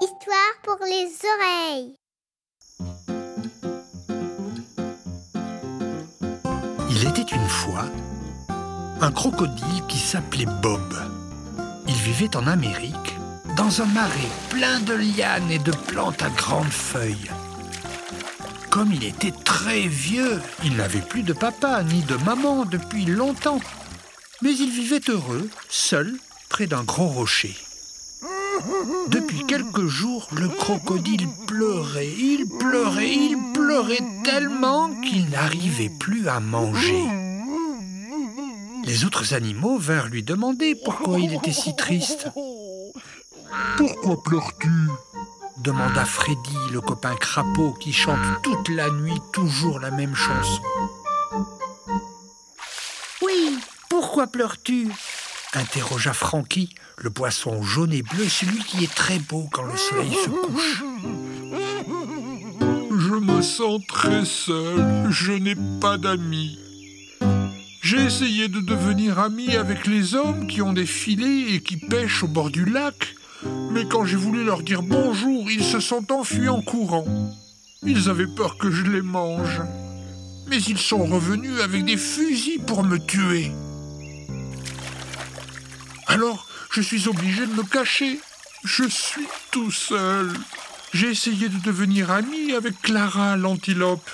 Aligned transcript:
Histoire 0.00 0.54
pour 0.62 0.78
les 0.84 1.10
oreilles. 1.34 1.96
Il 6.88 7.08
était 7.08 7.34
une 7.34 7.48
fois 7.48 7.86
un 9.00 9.10
crocodile 9.10 9.82
qui 9.88 9.98
s'appelait 9.98 10.46
Bob. 10.62 10.94
Il 11.88 11.94
vivait 11.94 12.36
en 12.36 12.46
Amérique, 12.46 13.16
dans 13.56 13.82
un 13.82 13.86
marais 13.86 14.12
plein 14.48 14.78
de 14.78 14.94
lianes 14.94 15.50
et 15.50 15.58
de 15.58 15.72
plantes 15.72 16.22
à 16.22 16.30
grandes 16.30 16.70
feuilles. 16.70 17.32
Comme 18.70 18.92
il 18.92 19.02
était 19.02 19.32
très 19.32 19.88
vieux, 19.88 20.40
il 20.62 20.76
n'avait 20.76 21.00
plus 21.00 21.24
de 21.24 21.32
papa 21.32 21.82
ni 21.82 22.02
de 22.02 22.14
maman 22.24 22.64
depuis 22.64 23.04
longtemps. 23.04 23.60
Mais 24.42 24.54
il 24.54 24.70
vivait 24.70 25.00
heureux, 25.08 25.50
seul, 25.68 26.16
près 26.48 26.66
d'un 26.66 26.82
grand 26.84 27.08
rocher. 27.08 27.56
Depuis 29.08 29.44
quelques 29.46 29.86
jours, 29.86 30.28
le 30.32 30.48
crocodile 30.48 31.28
pleurait, 31.46 32.08
il 32.08 32.46
pleurait, 32.58 33.12
il 33.12 33.36
pleurait 33.52 34.02
tellement 34.24 34.90
qu'il 35.00 35.28
n'arrivait 35.30 35.92
plus 36.00 36.28
à 36.28 36.40
manger. 36.40 37.04
Les 38.84 39.04
autres 39.04 39.34
animaux 39.34 39.78
vinrent 39.78 40.08
lui 40.08 40.22
demander 40.22 40.74
pourquoi 40.74 41.18
il 41.18 41.34
était 41.34 41.52
si 41.52 41.74
triste. 41.76 42.28
Pourquoi 43.76 44.22
pleures-tu? 44.22 44.70
demanda 45.58 46.04
Freddy, 46.04 46.56
le 46.72 46.80
copain 46.80 47.16
crapaud 47.16 47.72
qui 47.80 47.92
chante 47.92 48.42
toute 48.42 48.68
la 48.68 48.90
nuit 48.90 49.20
toujours 49.32 49.80
la 49.80 49.90
même 49.90 50.14
chanson. 50.14 50.62
Oui, 53.22 53.58
pourquoi 53.88 54.26
pleures-tu? 54.26 54.88
Interrogea 55.54 56.12
Frankie, 56.12 56.74
le 56.98 57.10
poisson 57.10 57.62
jaune 57.62 57.92
et 57.92 58.02
bleu, 58.02 58.28
celui 58.28 58.58
qui 58.64 58.84
est 58.84 58.94
très 58.94 59.18
beau 59.18 59.48
quand 59.52 59.64
le 59.64 59.76
soleil 59.76 60.12
se 60.12 60.30
couche. 60.30 60.82
Je 62.98 63.14
me 63.14 63.42
sens 63.42 63.80
très 63.88 64.24
seul, 64.24 65.06
je 65.10 65.32
n'ai 65.32 65.56
pas 65.80 65.98
d'amis. 65.98 66.58
J'ai 67.82 68.00
essayé 68.00 68.48
de 68.48 68.60
devenir 68.60 69.18
ami 69.18 69.54
avec 69.56 69.86
les 69.86 70.14
hommes 70.14 70.48
qui 70.48 70.60
ont 70.62 70.72
des 70.72 70.86
filets 70.86 71.54
et 71.54 71.62
qui 71.62 71.76
pêchent 71.76 72.24
au 72.24 72.28
bord 72.28 72.50
du 72.50 72.64
lac, 72.64 73.14
mais 73.70 73.84
quand 73.86 74.04
j'ai 74.04 74.16
voulu 74.16 74.44
leur 74.44 74.62
dire 74.62 74.82
bonjour, 74.82 75.50
ils 75.50 75.62
se 75.62 75.80
sont 75.80 76.10
enfuis 76.12 76.48
en 76.48 76.62
courant. 76.62 77.06
Ils 77.82 78.08
avaient 78.08 78.26
peur 78.26 78.58
que 78.58 78.70
je 78.70 78.82
les 78.82 79.02
mange. 79.02 79.60
Mais 80.48 80.60
ils 80.62 80.78
sont 80.78 81.04
revenus 81.04 81.60
avec 81.60 81.84
des 81.84 81.96
fusils 81.96 82.60
pour 82.60 82.82
me 82.82 82.98
tuer. 82.98 83.52
Alors, 86.16 86.46
je 86.70 86.80
suis 86.80 87.08
obligé 87.08 87.44
de 87.44 87.52
me 87.52 87.62
cacher. 87.62 88.18
Je 88.64 88.84
suis 88.88 89.26
tout 89.50 89.70
seul. 89.70 90.32
J'ai 90.94 91.08
essayé 91.10 91.50
de 91.50 91.58
devenir 91.58 92.10
ami 92.10 92.54
avec 92.54 92.80
Clara, 92.80 93.36
l'antilope. 93.36 94.08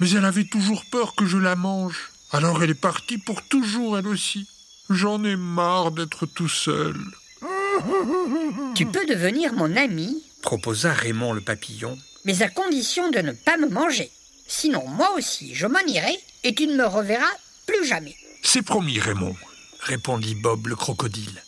Mais 0.00 0.10
elle 0.10 0.24
avait 0.24 0.46
toujours 0.48 0.84
peur 0.86 1.14
que 1.14 1.26
je 1.26 1.38
la 1.38 1.54
mange. 1.54 2.10
Alors 2.32 2.60
elle 2.60 2.70
est 2.70 2.74
partie 2.74 3.18
pour 3.18 3.42
toujours, 3.42 3.96
elle 3.96 4.08
aussi. 4.08 4.48
J'en 4.90 5.22
ai 5.22 5.36
marre 5.36 5.92
d'être 5.92 6.26
tout 6.26 6.48
seul. 6.48 6.96
Tu 8.74 8.86
peux 8.86 9.06
devenir 9.06 9.52
mon 9.52 9.76
ami, 9.76 10.20
proposa 10.42 10.92
Raymond 10.92 11.32
le 11.34 11.40
papillon. 11.40 11.96
mais 12.24 12.42
à 12.42 12.48
condition 12.48 13.10
de 13.10 13.18
ne 13.20 13.30
pas 13.32 13.56
me 13.56 13.68
manger. 13.68 14.10
Sinon, 14.48 14.84
moi 14.88 15.10
aussi, 15.16 15.54
je 15.54 15.68
m'en 15.68 15.84
irai 15.86 16.18
et 16.42 16.52
tu 16.54 16.66
ne 16.66 16.74
me 16.76 16.86
reverras 16.86 17.34
plus 17.66 17.84
jamais. 17.86 18.16
C'est 18.42 18.62
promis, 18.62 18.98
Raymond. 18.98 19.36
Répondit 19.80 20.34
Bob 20.34 20.66
le 20.66 20.76
crocodile. 20.76 21.42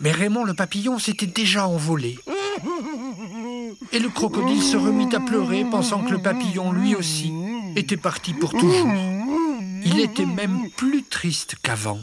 Mais 0.00 0.12
Raymond 0.12 0.44
le 0.44 0.54
papillon 0.54 0.98
s'était 0.98 1.26
déjà 1.26 1.66
envolé. 1.66 2.18
Et 3.92 3.98
le 3.98 4.08
crocodile 4.08 4.62
se 4.62 4.76
remit 4.76 5.14
à 5.14 5.20
pleurer, 5.20 5.64
pensant 5.64 6.02
que 6.02 6.12
le 6.12 6.22
papillon, 6.22 6.72
lui 6.72 6.94
aussi, 6.94 7.32
était 7.76 7.96
parti 7.96 8.34
pour 8.34 8.50
toujours. 8.50 8.88
Il 9.84 10.00
était 10.00 10.26
même 10.26 10.70
plus 10.76 11.04
triste 11.04 11.56
qu'avant. 11.62 12.00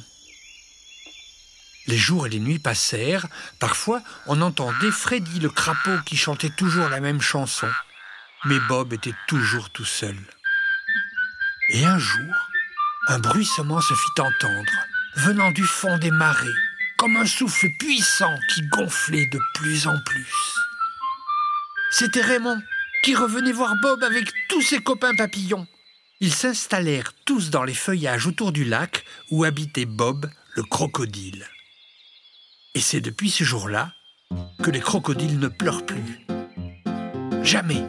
Les 1.88 1.97
jours 1.97 2.27
et 2.27 2.29
les 2.29 2.39
nuits 2.39 2.59
passèrent. 2.59 3.27
Parfois, 3.59 4.01
on 4.27 4.41
entendait 4.41 4.91
Freddy 4.91 5.39
le 5.39 5.49
crapaud 5.49 5.97
qui 6.05 6.17
chantait 6.17 6.51
toujours 6.51 6.88
la 6.89 6.99
même 6.99 7.21
chanson. 7.21 7.67
Mais 8.45 8.59
Bob 8.67 8.94
était 8.94 9.15
toujours 9.27 9.69
tout 9.71 9.85
seul. 9.85 10.15
Et 11.71 11.85
un 11.85 11.97
jour, 11.97 12.49
un 13.07 13.19
bruissement 13.19 13.81
se 13.81 13.94
fit 13.94 14.21
entendre, 14.21 14.71
venant 15.19 15.52
du 15.52 15.63
fond 15.63 15.97
des 15.97 16.12
marais, 16.12 16.47
comme 16.97 17.18
un 17.18 17.25
souffle 17.25 17.68
puissant 17.78 18.34
qui 18.53 18.62
gonflait 18.68 19.25
de 19.25 19.40
plus 19.56 19.85
en 19.85 20.00
plus. 20.06 20.56
C'était 21.91 22.22
Raymond 22.22 22.62
qui 23.03 23.16
revenait 23.16 23.52
voir 23.52 23.75
Bob 23.81 24.03
avec 24.03 24.31
tous 24.47 24.62
ses 24.62 24.80
copains 24.80 25.16
papillons. 25.16 25.68
Ils 26.22 26.34
s'installèrent 26.34 27.13
tous 27.25 27.50
dans 27.50 27.63
les 27.63 27.74
feuillages 27.74 28.28
autour 28.28 28.52
du 28.52 28.63
lac 28.63 29.03
où 29.30 29.44
habitait 29.44 29.85
Bob, 29.85 30.30
le 30.56 30.63
crocodile. 30.63 31.46
Et 32.75 32.80
c'est 32.80 33.01
depuis 33.01 33.30
ce 33.30 33.44
jour-là 33.44 33.94
que 34.63 34.72
les 34.72 34.81
crocodiles 34.81 35.40
ne 35.40 35.47
pleurent 35.47 35.86
plus. 35.86 36.25
Jamais. 37.44 37.84